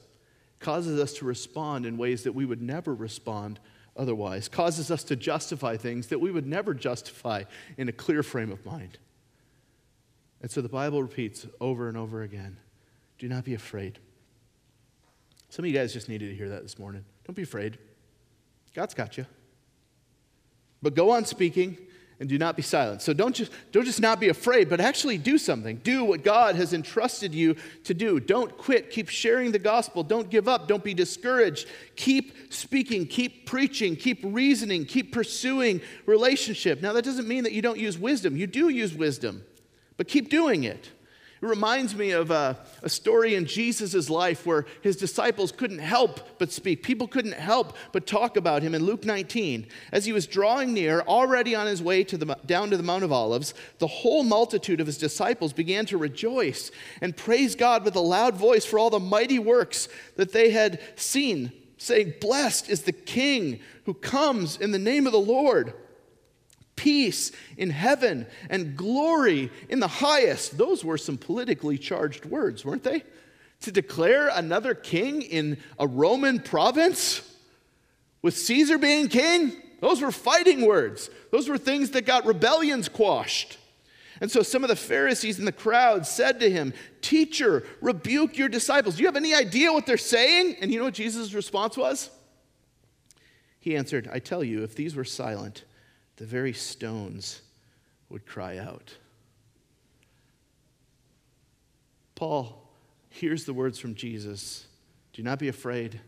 [0.60, 3.60] It causes us to respond in ways that we would never respond
[3.98, 4.48] otherwise.
[4.48, 7.44] It causes us to justify things that we would never justify
[7.78, 8.98] in a clear frame of mind.
[10.42, 12.58] And so the Bible repeats over and over again
[13.18, 14.00] do not be afraid.
[15.50, 17.06] Some of you guys just needed to hear that this morning.
[17.28, 17.78] Don't be afraid.
[18.74, 19.28] God's got you.
[20.82, 21.78] But go on speaking
[22.20, 23.04] and do not be silent.
[23.04, 25.78] So don't just, don't just not be afraid, but actually do something.
[25.78, 28.20] Do what God has entrusted you to do.
[28.20, 28.90] Don't quit.
[28.90, 30.02] Keep sharing the gospel.
[30.02, 30.68] Don't give up.
[30.68, 31.68] Don't be discouraged.
[31.96, 33.06] Keep speaking.
[33.06, 33.96] Keep preaching.
[33.96, 34.86] Keep reasoning.
[34.86, 36.82] Keep pursuing relationship.
[36.82, 38.36] Now, that doesn't mean that you don't use wisdom.
[38.36, 39.44] You do use wisdom
[39.98, 40.90] but keep doing it.
[41.42, 46.38] It reminds me of a, a story in Jesus' life where his disciples couldn't help
[46.38, 46.84] but speak.
[46.84, 49.66] People couldn't help but talk about him in Luke 19.
[49.92, 53.04] As he was drawing near, already on his way to the, down to the Mount
[53.04, 56.70] of Olives, the whole multitude of his disciples began to rejoice
[57.02, 60.80] and praise God with a loud voice for all the mighty works that they had
[60.96, 65.74] seen, saying, Blessed is the King who comes in the name of the Lord
[66.82, 70.58] peace in heaven and glory in the highest.
[70.58, 73.04] Those were some politically charged words, weren't they?
[73.62, 77.22] To declare another king in a Roman province
[78.24, 81.12] with Caesar being king, those were fighting words.
[81.32, 83.60] Those were things that got rebellions quashed.
[84.20, 88.50] And so some of the Pharisees in the crowd said to him, Teacher, rebuke your
[88.50, 88.96] disciples.
[88.96, 90.58] Do you have any idea what they're saying?
[90.62, 92.10] And you know what Jesus' response was?
[93.60, 95.64] He answered, I tell you, if these were silent,
[96.22, 97.42] the very stones
[98.10, 98.94] would cry out.
[102.14, 102.70] Paul
[103.10, 104.68] hears the words from Jesus
[105.14, 106.00] Do not be afraid,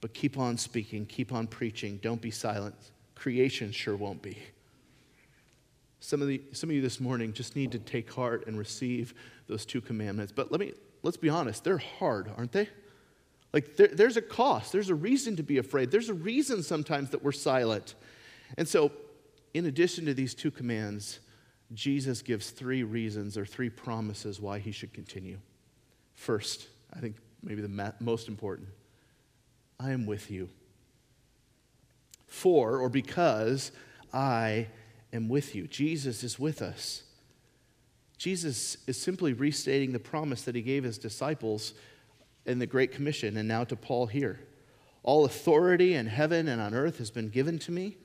[0.00, 2.74] but keep on speaking, keep on preaching, don't be silent.
[3.14, 4.38] Creation sure won't be.
[6.00, 9.14] Some of, the, some of you this morning just need to take heart and receive
[9.46, 10.32] those two commandments.
[10.34, 10.72] But let me,
[11.04, 12.68] let's be honest, they're hard, aren't they?
[13.52, 14.72] Like, there, there's a cost.
[14.72, 15.92] There's a reason to be afraid.
[15.92, 17.94] There's a reason sometimes that we're silent.
[18.56, 18.90] And so,
[19.54, 21.20] in addition to these two commands,
[21.74, 25.38] Jesus gives three reasons or three promises why he should continue.
[26.14, 28.68] First, I think maybe the most important
[29.80, 30.48] I am with you.
[32.26, 33.70] For or because
[34.12, 34.66] I
[35.12, 35.66] am with you.
[35.66, 37.04] Jesus is with us.
[38.18, 41.74] Jesus is simply restating the promise that he gave his disciples
[42.44, 44.40] in the Great Commission and now to Paul here.
[45.04, 47.96] All authority in heaven and on earth has been given to me.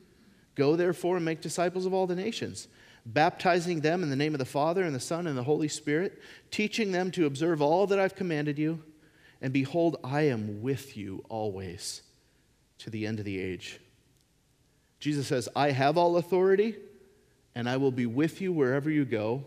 [0.56, 2.68] Go therefore and make disciples of all the nations,
[3.06, 6.22] baptizing them in the name of the Father and the Son and the Holy Spirit,
[6.52, 8.82] teaching them to observe all that I've commanded you.
[9.42, 12.02] And behold, I am with you always
[12.80, 13.80] to the end of the age.
[15.00, 16.76] Jesus says, I have all authority,
[17.56, 19.44] and I will be with you wherever you go.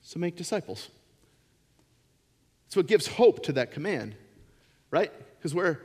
[0.00, 0.88] So make disciples.
[2.68, 4.14] So it gives hope to that command,
[4.90, 5.12] right?
[5.38, 5.82] Because where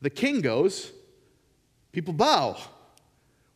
[0.00, 0.92] the king goes,
[1.92, 2.56] people bow.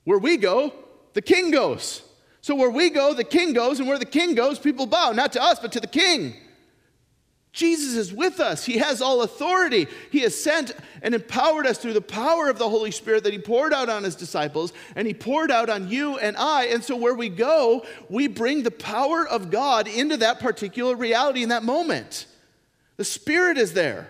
[0.04, 0.72] Where we go,
[1.14, 2.02] the king goes.
[2.40, 5.32] So where we go, the king goes, and where the king goes, people bow, not
[5.34, 6.34] to us, but to the king.
[7.52, 8.64] Jesus is with us.
[8.64, 9.86] He has all authority.
[10.10, 13.38] He has sent and empowered us through the power of the Holy Spirit that He
[13.38, 16.64] poured out on His disciples, and He poured out on you and I.
[16.66, 21.42] And so, where we go, we bring the power of God into that particular reality
[21.42, 22.26] in that moment.
[22.96, 24.08] The Spirit is there.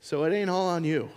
[0.00, 1.10] So, it ain't all on you.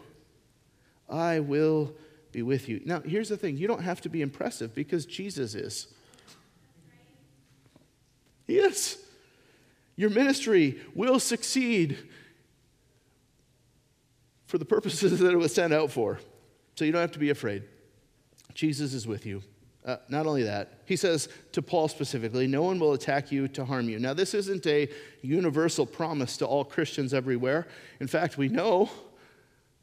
[1.10, 1.94] I will
[2.36, 2.82] be with you.
[2.84, 5.88] Now, here's the thing you don't have to be impressive because Jesus is.
[8.46, 8.98] He is.
[9.96, 11.98] Your ministry will succeed
[14.48, 16.20] for the purposes that it was sent out for.
[16.76, 17.64] So you don't have to be afraid.
[18.54, 19.42] Jesus is with you.
[19.86, 23.64] Uh, not only that, he says to Paul specifically, no one will attack you to
[23.64, 23.98] harm you.
[23.98, 24.90] Now, this isn't a
[25.22, 27.68] universal promise to all Christians everywhere.
[28.02, 28.90] In fact, we know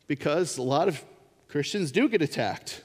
[0.06, 1.02] because a lot of
[1.52, 2.82] Christians do get attacked.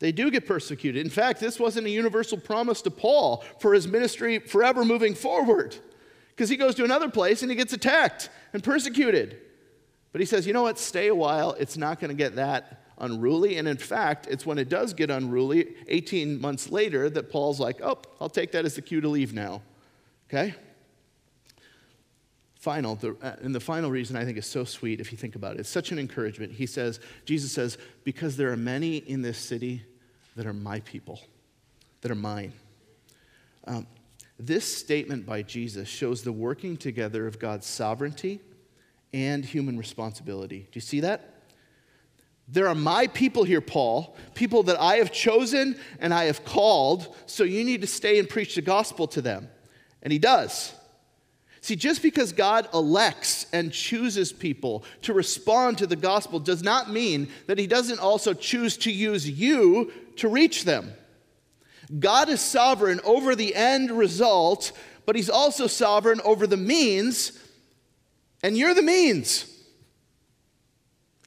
[0.00, 1.04] They do get persecuted.
[1.04, 5.76] In fact, this wasn't a universal promise to Paul for his ministry forever moving forward,
[6.30, 9.38] because he goes to another place and he gets attacked and persecuted.
[10.10, 11.52] But he says, you know what, stay a while.
[11.60, 13.56] It's not going to get that unruly.
[13.56, 17.80] And in fact, it's when it does get unruly, 18 months later, that Paul's like,
[17.82, 19.62] oh, I'll take that as the cue to leave now.
[20.28, 20.56] Okay?
[22.58, 25.36] Final, the, uh, and the final reason I think is so sweet if you think
[25.36, 26.52] about it, it's such an encouragement.
[26.52, 29.82] He says, Jesus says, because there are many in this city
[30.36, 31.20] that are my people,
[32.00, 32.52] that are mine.
[33.66, 33.86] Um,
[34.38, 38.40] this statement by Jesus shows the working together of God's sovereignty
[39.12, 40.60] and human responsibility.
[40.60, 41.34] Do you see that?
[42.46, 47.14] There are my people here, Paul, people that I have chosen and I have called,
[47.26, 49.48] so you need to stay and preach the gospel to them.
[50.02, 50.72] And he does.
[51.68, 56.90] See, just because God elects and chooses people to respond to the gospel does not
[56.90, 60.94] mean that He doesn't also choose to use you to reach them.
[61.98, 64.72] God is sovereign over the end result,
[65.04, 67.38] but He's also sovereign over the means,
[68.42, 69.54] and you're the means.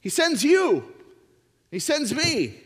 [0.00, 0.92] He sends you,
[1.70, 2.58] He sends me.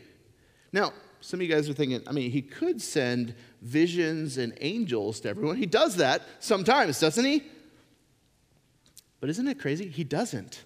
[0.73, 5.21] Now, some of you guys are thinking, I mean, He could send visions and angels
[5.21, 5.57] to everyone.
[5.57, 7.43] He does that sometimes, doesn't He?
[9.21, 9.89] But isn't it crazy?
[9.89, 10.65] He doesn't.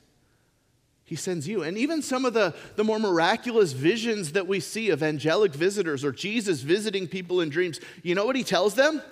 [1.04, 1.62] He sends you.
[1.62, 6.04] And even some of the, the more miraculous visions that we see of angelic visitors
[6.04, 9.02] or Jesus visiting people in dreams, you know what he tells them?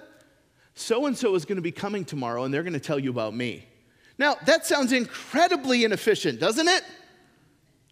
[0.79, 3.11] so and so is going to be coming tomorrow and they're going to tell you
[3.11, 3.67] about me.
[4.17, 6.83] Now, that sounds incredibly inefficient, doesn't it?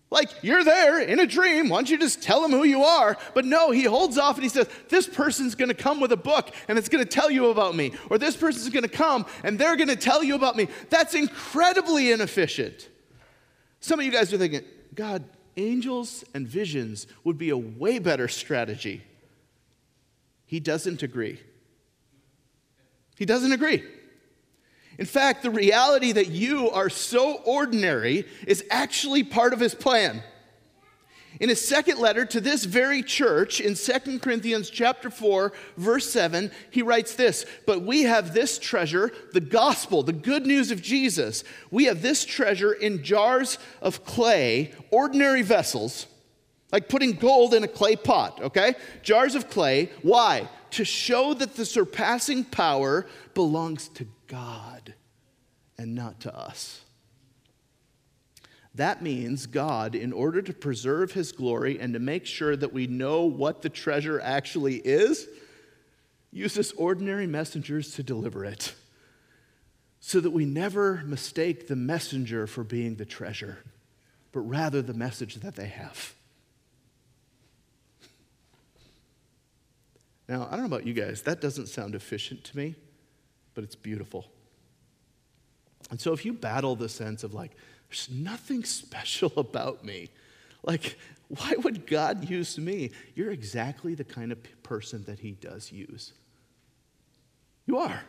[0.08, 1.68] Like, you're there in a dream.
[1.68, 3.16] Why don't you just tell him who you are?
[3.34, 6.16] But no, he holds off and he says, This person's going to come with a
[6.16, 7.92] book and it's going to tell you about me.
[8.08, 10.68] Or this person's going to come and they're going to tell you about me.
[10.90, 12.88] That's incredibly inefficient.
[13.80, 14.62] Some of you guys are thinking,
[14.94, 15.24] God,
[15.56, 19.02] angels and visions would be a way better strategy.
[20.44, 21.40] He doesn't agree.
[23.16, 23.82] He doesn't agree.
[24.98, 30.22] In fact, the reality that you are so ordinary is actually part of his plan.
[31.38, 36.50] In his second letter to this very church in 2 Corinthians chapter 4 verse 7,
[36.70, 41.44] he writes this, "But we have this treasure, the gospel, the good news of Jesus.
[41.70, 46.06] We have this treasure in jars of clay, ordinary vessels,
[46.72, 48.74] like putting gold in a clay pot, okay?
[49.02, 49.90] Jars of clay.
[50.00, 50.48] Why?
[50.76, 54.92] To show that the surpassing power belongs to God
[55.78, 56.82] and not to us.
[58.74, 62.86] That means God, in order to preserve his glory and to make sure that we
[62.86, 65.26] know what the treasure actually is,
[66.30, 68.74] uses ordinary messengers to deliver it
[69.98, 73.64] so that we never mistake the messenger for being the treasure,
[74.30, 76.14] but rather the message that they have.
[80.28, 82.74] Now, I don't know about you guys, that doesn't sound efficient to me
[83.56, 84.26] but it's beautiful.
[85.90, 87.52] And so if you battle the sense of like,
[87.88, 90.10] there's nothing special about me,
[90.62, 92.92] like, why would God use me?
[93.16, 96.12] You're exactly the kind of person that He does use.
[97.66, 98.02] You are.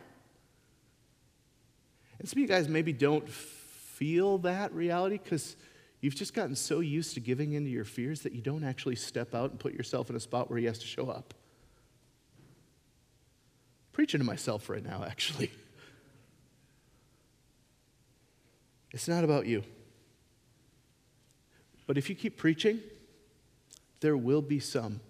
[2.20, 5.56] And some of you guys maybe don't feel that reality because
[6.00, 9.34] you've just gotten so used to giving into your fears that you don't actually step
[9.34, 11.34] out and put yourself in a spot where He has to show up
[13.98, 15.50] preaching to myself right now, actually.
[18.92, 19.64] It's not about you.
[21.88, 22.78] But if you keep preaching,
[23.98, 25.00] there will be some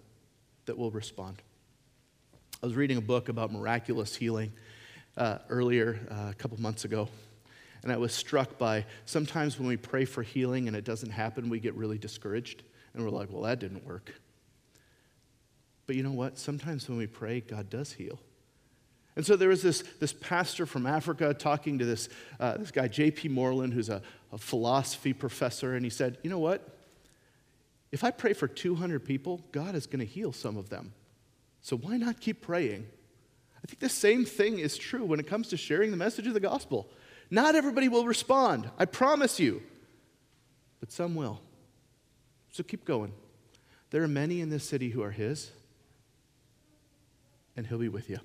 [0.65, 1.39] that will respond.
[2.63, 4.51] I was reading a book about miraculous healing
[5.15, 7.09] uh, earlier, uh, a couple months ago,
[7.83, 11.47] and I was struck by sometimes when we pray for healing and it doesn't happen,
[11.47, 12.63] we get really discouraged,
[12.95, 14.15] and we're like, well, that didn't work.
[15.85, 16.39] But you know what?
[16.39, 18.17] Sometimes when we pray, God does heal.
[19.15, 22.87] And so there was this, this pastor from Africa talking to this, uh, this guy,
[22.87, 23.29] J.P.
[23.29, 26.77] Moreland, who's a, a philosophy professor, and he said, You know what?
[27.91, 30.93] If I pray for 200 people, God is going to heal some of them.
[31.61, 32.87] So why not keep praying?
[33.63, 36.33] I think the same thing is true when it comes to sharing the message of
[36.33, 36.89] the gospel.
[37.31, 39.61] Not everybody will respond, I promise you,
[40.79, 41.41] but some will.
[42.51, 43.13] So keep going.
[43.91, 45.51] There are many in this city who are His,
[47.55, 48.19] and He'll be with you.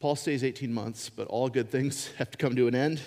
[0.00, 3.00] Paul stays 18 months, but all good things have to come to an end.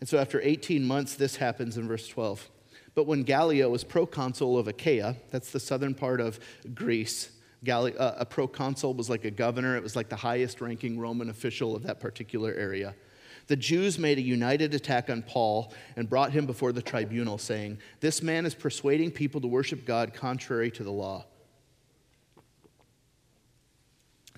[0.00, 2.48] And so after 18 months, this happens in verse 12.
[2.94, 6.40] But when Gallio was proconsul of Achaia, that's the southern part of
[6.74, 7.30] Greece,
[7.64, 11.28] Galli- uh, a proconsul was like a governor, it was like the highest ranking Roman
[11.28, 12.94] official of that particular area.
[13.48, 17.78] The Jews made a united attack on Paul and brought him before the tribunal, saying,
[18.00, 21.24] This man is persuading people to worship God contrary to the law.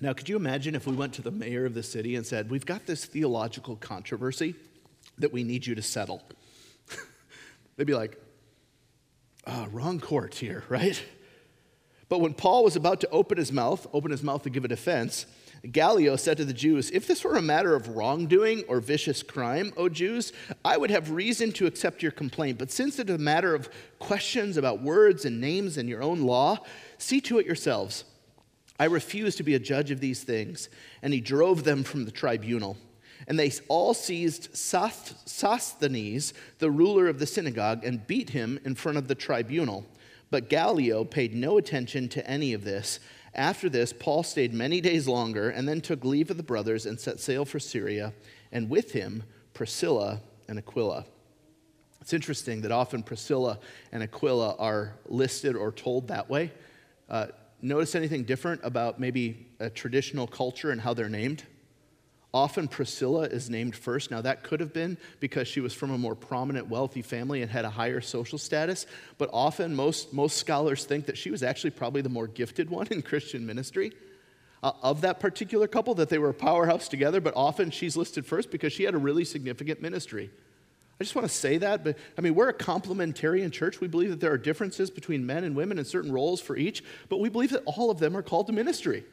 [0.01, 2.49] Now, could you imagine if we went to the mayor of the city and said,
[2.49, 4.55] We've got this theological controversy
[5.19, 6.23] that we need you to settle?
[7.77, 8.19] They'd be like,
[9.45, 11.01] oh, wrong court here, right?
[12.09, 14.67] But when Paul was about to open his mouth, open his mouth to give a
[14.67, 15.25] defense,
[15.71, 19.71] Gallio said to the Jews, If this were a matter of wrongdoing or vicious crime,
[19.77, 20.33] O Jews,
[20.65, 22.57] I would have reason to accept your complaint.
[22.57, 26.21] But since it is a matter of questions about words and names and your own
[26.21, 26.57] law,
[26.97, 28.03] see to it yourselves.
[28.81, 30.67] I refuse to be a judge of these things.
[31.03, 32.77] And he drove them from the tribunal.
[33.27, 38.97] And they all seized Sosthenes, the ruler of the synagogue, and beat him in front
[38.97, 39.85] of the tribunal.
[40.31, 42.99] But Gallio paid no attention to any of this.
[43.35, 46.99] After this, Paul stayed many days longer and then took leave of the brothers and
[46.99, 48.13] set sail for Syria,
[48.51, 49.21] and with him
[49.53, 51.05] Priscilla and Aquila.
[52.01, 53.59] It's interesting that often Priscilla
[53.91, 56.51] and Aquila are listed or told that way.
[57.07, 57.27] Uh,
[57.61, 61.43] notice anything different about maybe a traditional culture and how they're named?
[62.33, 64.09] Often Priscilla is named first.
[64.09, 67.51] Now, that could have been because she was from a more prominent, wealthy family and
[67.51, 68.85] had a higher social status,
[69.17, 72.87] but often most, most scholars think that she was actually probably the more gifted one
[72.89, 73.91] in Christian ministry.
[74.63, 78.25] Uh, of that particular couple, that they were a powerhouse together, but often she's listed
[78.25, 80.29] first because she had a really significant ministry.
[81.01, 83.81] I just want to say that, but I mean, we're a complementarian church.
[83.81, 86.83] We believe that there are differences between men and women and certain roles for each,
[87.09, 89.03] but we believe that all of them are called to ministry.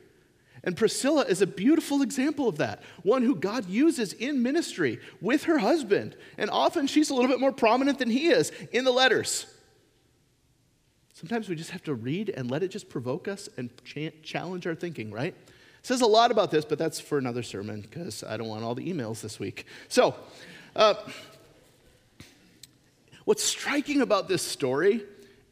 [0.62, 5.44] And Priscilla is a beautiful example of that, one who God uses in ministry with
[5.44, 6.14] her husband.
[6.36, 9.46] And often she's a little bit more prominent than he is in the letters.
[11.14, 13.70] Sometimes we just have to read and let it just provoke us and
[14.22, 15.34] challenge our thinking, right?
[15.34, 18.62] It says a lot about this, but that's for another sermon because I don't want
[18.62, 19.64] all the emails this week.
[19.88, 20.14] So,
[20.76, 20.92] uh,
[23.28, 25.02] What's striking about this story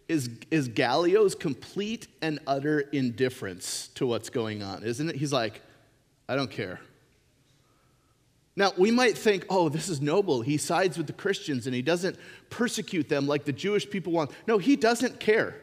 [0.09, 5.17] is, is Gallio's complete and utter indifference to what's going on, isn't it?
[5.17, 5.61] He's like,
[6.27, 6.81] I don't care.
[8.57, 10.41] Now, we might think, oh, this is noble.
[10.41, 12.17] He sides with the Christians and he doesn't
[12.49, 14.31] persecute them like the Jewish people want.
[14.47, 15.61] No, he doesn't care.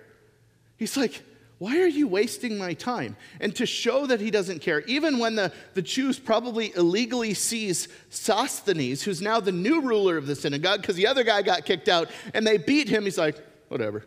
[0.78, 1.24] He's like,
[1.60, 3.16] why are you wasting my time?
[3.40, 7.88] And to show that he doesn't care, even when the, the Jews probably illegally seize
[8.10, 11.88] Sosthenes, who's now the new ruler of the synagogue, because the other guy got kicked
[11.88, 13.38] out, and they beat him, he's like,
[13.70, 14.06] whatever.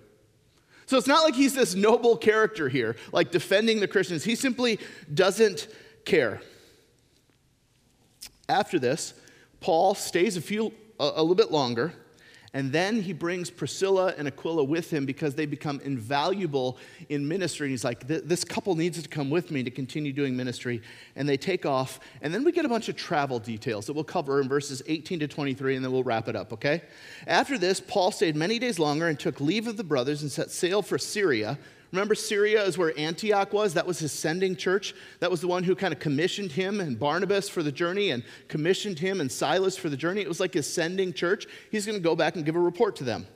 [0.86, 4.22] So it's not like he's this noble character here, like defending the Christians.
[4.22, 4.78] He simply
[5.12, 5.68] doesn't
[6.04, 6.40] care.
[8.48, 9.14] After this,
[9.60, 11.92] Paul stays a few a, a little bit longer
[12.56, 16.78] and then he brings Priscilla and Aquila with him because they become invaluable
[17.10, 17.66] in ministry.
[17.66, 20.80] And he's like, This couple needs to come with me to continue doing ministry.
[21.16, 22.00] And they take off.
[22.22, 25.18] And then we get a bunch of travel details that we'll cover in verses 18
[25.18, 26.80] to 23, and then we'll wrap it up, okay?
[27.26, 30.50] After this, Paul stayed many days longer and took leave of the brothers and set
[30.50, 31.58] sail for Syria
[31.92, 33.74] Remember, Syria is where Antioch was?
[33.74, 34.94] That was his sending church.
[35.20, 38.24] That was the one who kind of commissioned him and Barnabas for the journey and
[38.48, 40.20] commissioned him and Silas for the journey.
[40.20, 41.46] It was like his sending church.
[41.70, 43.26] He's going to go back and give a report to them.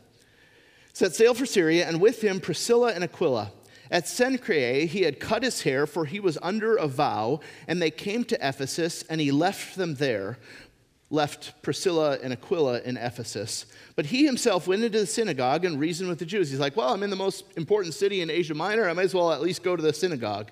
[0.93, 3.53] Set sail for Syria, and with him Priscilla and Aquila.
[3.93, 7.91] At Cenchreae, he had cut his hair, for he was under a vow, and they
[7.91, 10.39] came to Ephesus, and he left them there
[11.11, 13.67] left Priscilla and Aquila in Ephesus.
[13.97, 16.51] But he himself went into the synagogue and reasoned with the Jews.
[16.51, 18.89] He's like, Well, I'm in the most important city in Asia Minor.
[18.89, 20.51] I might as well at least go to the synagogue.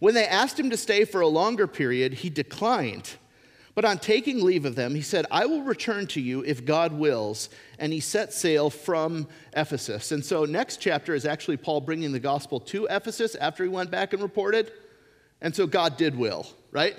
[0.00, 3.16] When they asked him to stay for a longer period, he declined.
[3.74, 6.92] But on taking leave of them, he said, I will return to you if God
[6.92, 7.50] wills.
[7.78, 10.10] And he set sail from Ephesus.
[10.12, 13.90] And so, next chapter is actually Paul bringing the gospel to Ephesus after he went
[13.90, 14.72] back and reported.
[15.40, 16.96] And so, God did will, right?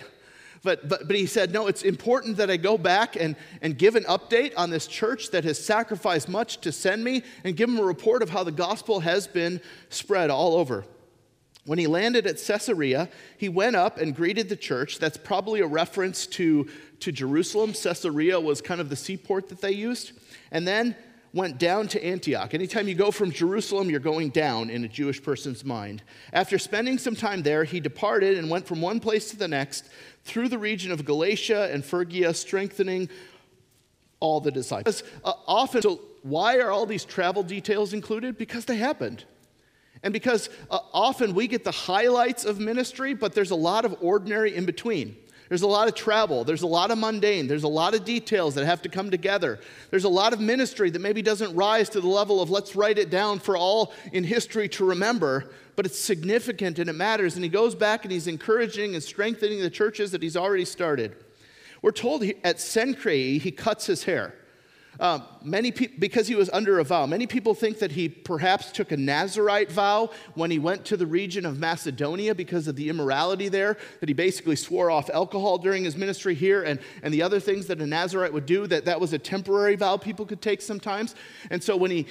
[0.64, 3.96] But, but, but he said, No, it's important that I go back and, and give
[3.96, 7.80] an update on this church that has sacrificed much to send me and give them
[7.80, 10.86] a report of how the gospel has been spread all over.
[11.66, 13.08] When he landed at Caesarea,
[13.38, 14.98] he went up and greeted the church.
[14.98, 16.68] That's probably a reference to,
[17.02, 17.74] to Jerusalem.
[17.74, 20.14] Caesarea was kind of the seaport that they used.
[20.52, 20.96] And then
[21.34, 22.54] went down to Antioch.
[22.54, 26.04] Anytime you go from Jerusalem, you're going down in a Jewish person's mind.
[26.34, 29.90] After spending some time there, he departed and went from one place to the next
[30.24, 33.10] through the region of Galatia and Phrygia, strengthening
[34.20, 35.04] all the disciples.
[35.24, 38.38] Uh, often, so why are all these travel details included?
[38.38, 39.24] Because they happened.
[40.04, 43.96] And because uh, often we get the highlights of ministry, but there's a lot of
[44.02, 45.16] ordinary in between.
[45.52, 46.46] There's a lot of travel.
[46.46, 47.46] There's a lot of mundane.
[47.46, 49.60] There's a lot of details that have to come together.
[49.90, 52.98] There's a lot of ministry that maybe doesn't rise to the level of let's write
[52.98, 57.36] it down for all in history to remember, but it's significant and it matters.
[57.36, 61.18] And he goes back and he's encouraging and strengthening the churches that he's already started.
[61.82, 64.34] We're told at Cenchreae he cuts his hair.
[65.02, 67.08] Uh, many pe- because he was under a vow.
[67.08, 71.08] Many people think that he perhaps took a Nazarite vow when he went to the
[71.08, 75.84] region of Macedonia because of the immorality there, that he basically swore off alcohol during
[75.84, 79.02] his ministry here and, and the other things that a Nazarite would do, that that
[79.02, 81.16] was a temporary vow people could take sometimes.
[81.50, 82.06] And so when he,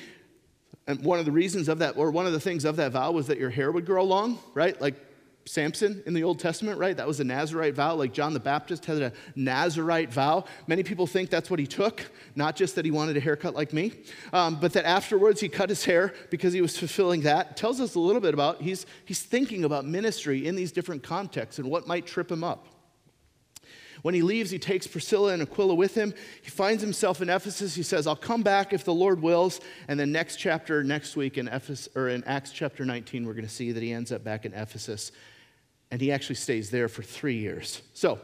[0.88, 3.12] and one of the reasons of that, or one of the things of that vow
[3.12, 4.80] was that your hair would grow long, right?
[4.80, 4.96] Like
[5.50, 6.96] Samson in the Old Testament, right?
[6.96, 10.44] That was a Nazarite vow, like John the Baptist had a Nazarite vow.
[10.68, 13.72] Many people think that's what he took, not just that he wanted a haircut like
[13.72, 13.92] me,
[14.32, 17.56] um, but that afterwards he cut his hair because he was fulfilling that.
[17.56, 21.58] Tells us a little bit about he's, he's thinking about ministry in these different contexts
[21.58, 22.68] and what might trip him up.
[24.02, 26.14] When he leaves, he takes Priscilla and Aquila with him.
[26.42, 27.74] He finds himself in Ephesus.
[27.74, 29.60] He says, I'll come back if the Lord wills.
[29.88, 33.44] And then next chapter, next week in, Ephes- or in Acts chapter 19, we're going
[33.44, 35.12] to see that he ends up back in Ephesus.
[35.90, 37.82] And he actually stays there for three years.
[37.94, 38.20] So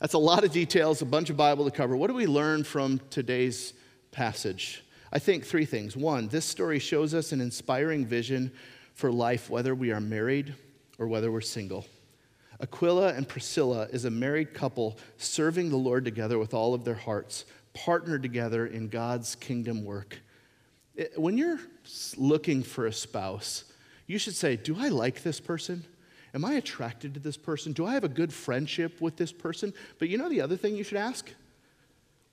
[0.00, 1.96] that's a lot of details, a bunch of Bible to cover.
[1.96, 3.72] What do we learn from today's
[4.12, 4.84] passage?
[5.12, 5.96] I think three things.
[5.96, 8.52] One, this story shows us an inspiring vision
[8.94, 10.54] for life, whether we are married
[10.98, 11.86] or whether we're single.
[12.60, 16.94] Aquila and Priscilla is a married couple serving the Lord together with all of their
[16.94, 17.44] hearts,
[17.74, 20.18] partnered together in God's kingdom work.
[21.16, 21.60] When you're
[22.16, 23.64] looking for a spouse,
[24.06, 25.84] you should say, Do I like this person?
[26.36, 27.72] Am I attracted to this person?
[27.72, 29.72] Do I have a good friendship with this person?
[29.98, 31.30] But you know the other thing you should ask?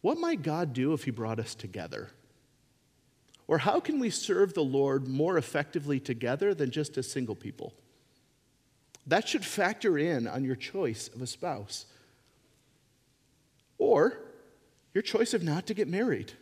[0.02, 2.10] what might God do if He brought us together?
[3.48, 7.74] Or how can we serve the Lord more effectively together than just as single people?
[9.08, 11.86] That should factor in on your choice of a spouse.
[13.78, 14.18] Or
[14.94, 16.34] your choice of not to get married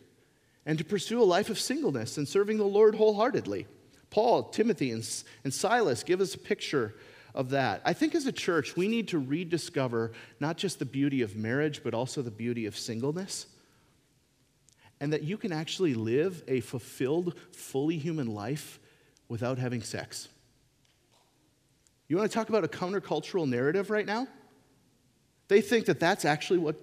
[0.66, 3.68] and to pursue a life of singleness and serving the Lord wholeheartedly.
[4.10, 5.08] Paul, Timothy, and,
[5.44, 6.96] and Silas give us a picture
[7.34, 7.82] of that.
[7.84, 11.82] I think as a church, we need to rediscover not just the beauty of marriage,
[11.82, 13.46] but also the beauty of singleness.
[15.00, 18.78] And that you can actually live a fulfilled, fully human life
[19.28, 20.28] without having sex.
[22.08, 24.28] You want to talk about a countercultural narrative right now?
[25.48, 26.76] They think that that's actually what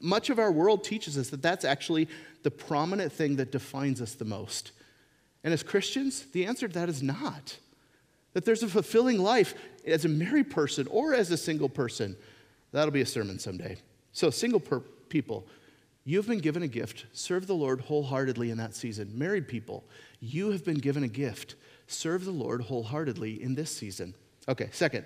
[0.00, 2.08] much of our world teaches us that that's actually
[2.42, 4.72] the prominent thing that defines us the most.
[5.44, 7.58] And as Christians, the answer to that is not.
[8.34, 9.54] That there's a fulfilling life
[9.86, 12.16] as a married person or as a single person.
[12.72, 13.76] That'll be a sermon someday.
[14.12, 15.46] So, single per- people,
[16.04, 17.06] you've been given a gift.
[17.12, 19.10] Serve the Lord wholeheartedly in that season.
[19.14, 19.84] Married people,
[20.20, 21.56] you have been given a gift.
[21.86, 24.14] Serve the Lord wholeheartedly in this season.
[24.48, 25.04] Okay, second,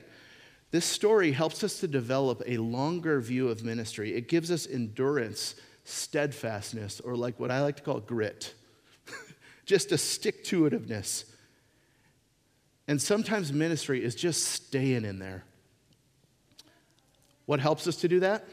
[0.70, 4.14] this story helps us to develop a longer view of ministry.
[4.14, 5.54] It gives us endurance,
[5.84, 8.54] steadfastness, or like what I like to call grit,
[9.66, 11.24] just a stick to itiveness.
[12.88, 15.44] And sometimes ministry is just staying in there.
[17.46, 18.44] What helps us to do that?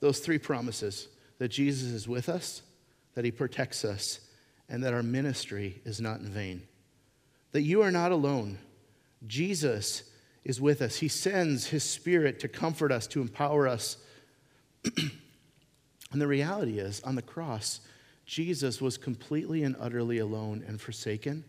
[0.00, 1.08] Those three promises
[1.38, 2.62] that Jesus is with us,
[3.14, 4.20] that he protects us,
[4.68, 6.62] and that our ministry is not in vain.
[7.52, 8.58] That you are not alone.
[9.26, 10.04] Jesus
[10.44, 10.96] is with us.
[10.96, 13.96] He sends His Spirit to comfort us, to empower us.
[16.12, 17.80] and the reality is, on the cross,
[18.26, 21.44] Jesus was completely and utterly alone and forsaken.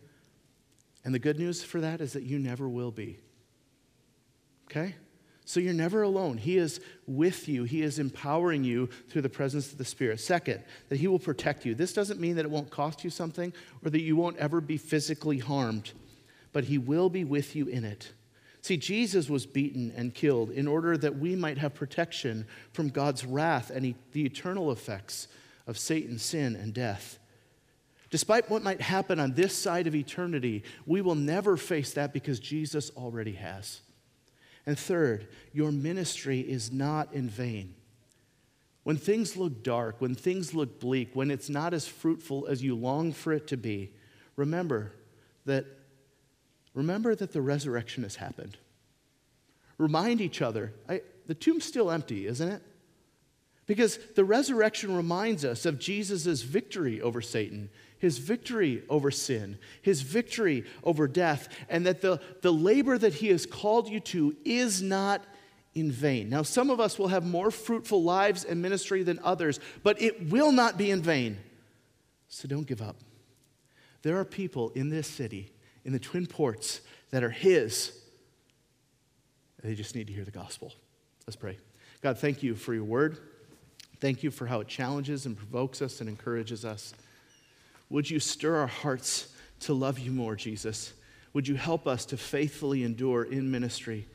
[1.06, 3.20] And the good news for that is that you never will be.
[4.68, 4.96] Okay?
[5.44, 6.36] So you're never alone.
[6.36, 7.62] He is with you.
[7.62, 10.18] He is empowering you through the presence of the Spirit.
[10.18, 11.76] Second, that He will protect you.
[11.76, 13.52] This doesn't mean that it won't cost you something
[13.84, 15.92] or that you won't ever be physically harmed,
[16.52, 18.12] but He will be with you in it.
[18.60, 23.24] See, Jesus was beaten and killed in order that we might have protection from God's
[23.24, 25.28] wrath and the eternal effects
[25.68, 27.20] of Satan's sin and death.
[28.10, 32.38] Despite what might happen on this side of eternity, we will never face that because
[32.38, 33.80] Jesus already has.
[34.64, 37.74] And third, your ministry is not in vain.
[38.84, 42.76] When things look dark, when things look bleak, when it's not as fruitful as you
[42.76, 43.92] long for it to be,
[44.36, 44.92] remember
[45.44, 45.66] that
[46.74, 48.56] remember that the resurrection has happened.
[49.78, 50.72] Remind each other.
[50.88, 52.62] I, the tomb's still empty, isn't it?
[53.66, 60.02] Because the resurrection reminds us of Jesus' victory over Satan, his victory over sin, his
[60.02, 64.82] victory over death, and that the, the labor that he has called you to is
[64.82, 65.24] not
[65.74, 66.28] in vain.
[66.28, 70.30] Now, some of us will have more fruitful lives and ministry than others, but it
[70.30, 71.38] will not be in vain.
[72.28, 72.96] So don't give up.
[74.02, 75.52] There are people in this city
[75.84, 76.80] in the Twin Ports
[77.10, 77.92] that are His.
[79.62, 80.72] They just need to hear the gospel.
[81.26, 81.58] Let's pray.
[82.02, 83.18] God, thank you for your word.
[84.00, 86.94] Thank you for how it challenges and provokes us and encourages us.
[87.90, 89.28] Would you stir our hearts
[89.60, 90.92] to love you more, Jesus?
[91.32, 94.06] Would you help us to faithfully endure in ministry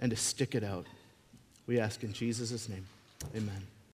[0.00, 0.86] and to stick it out?
[1.66, 2.86] We ask in Jesus' name.
[3.36, 3.66] Amen.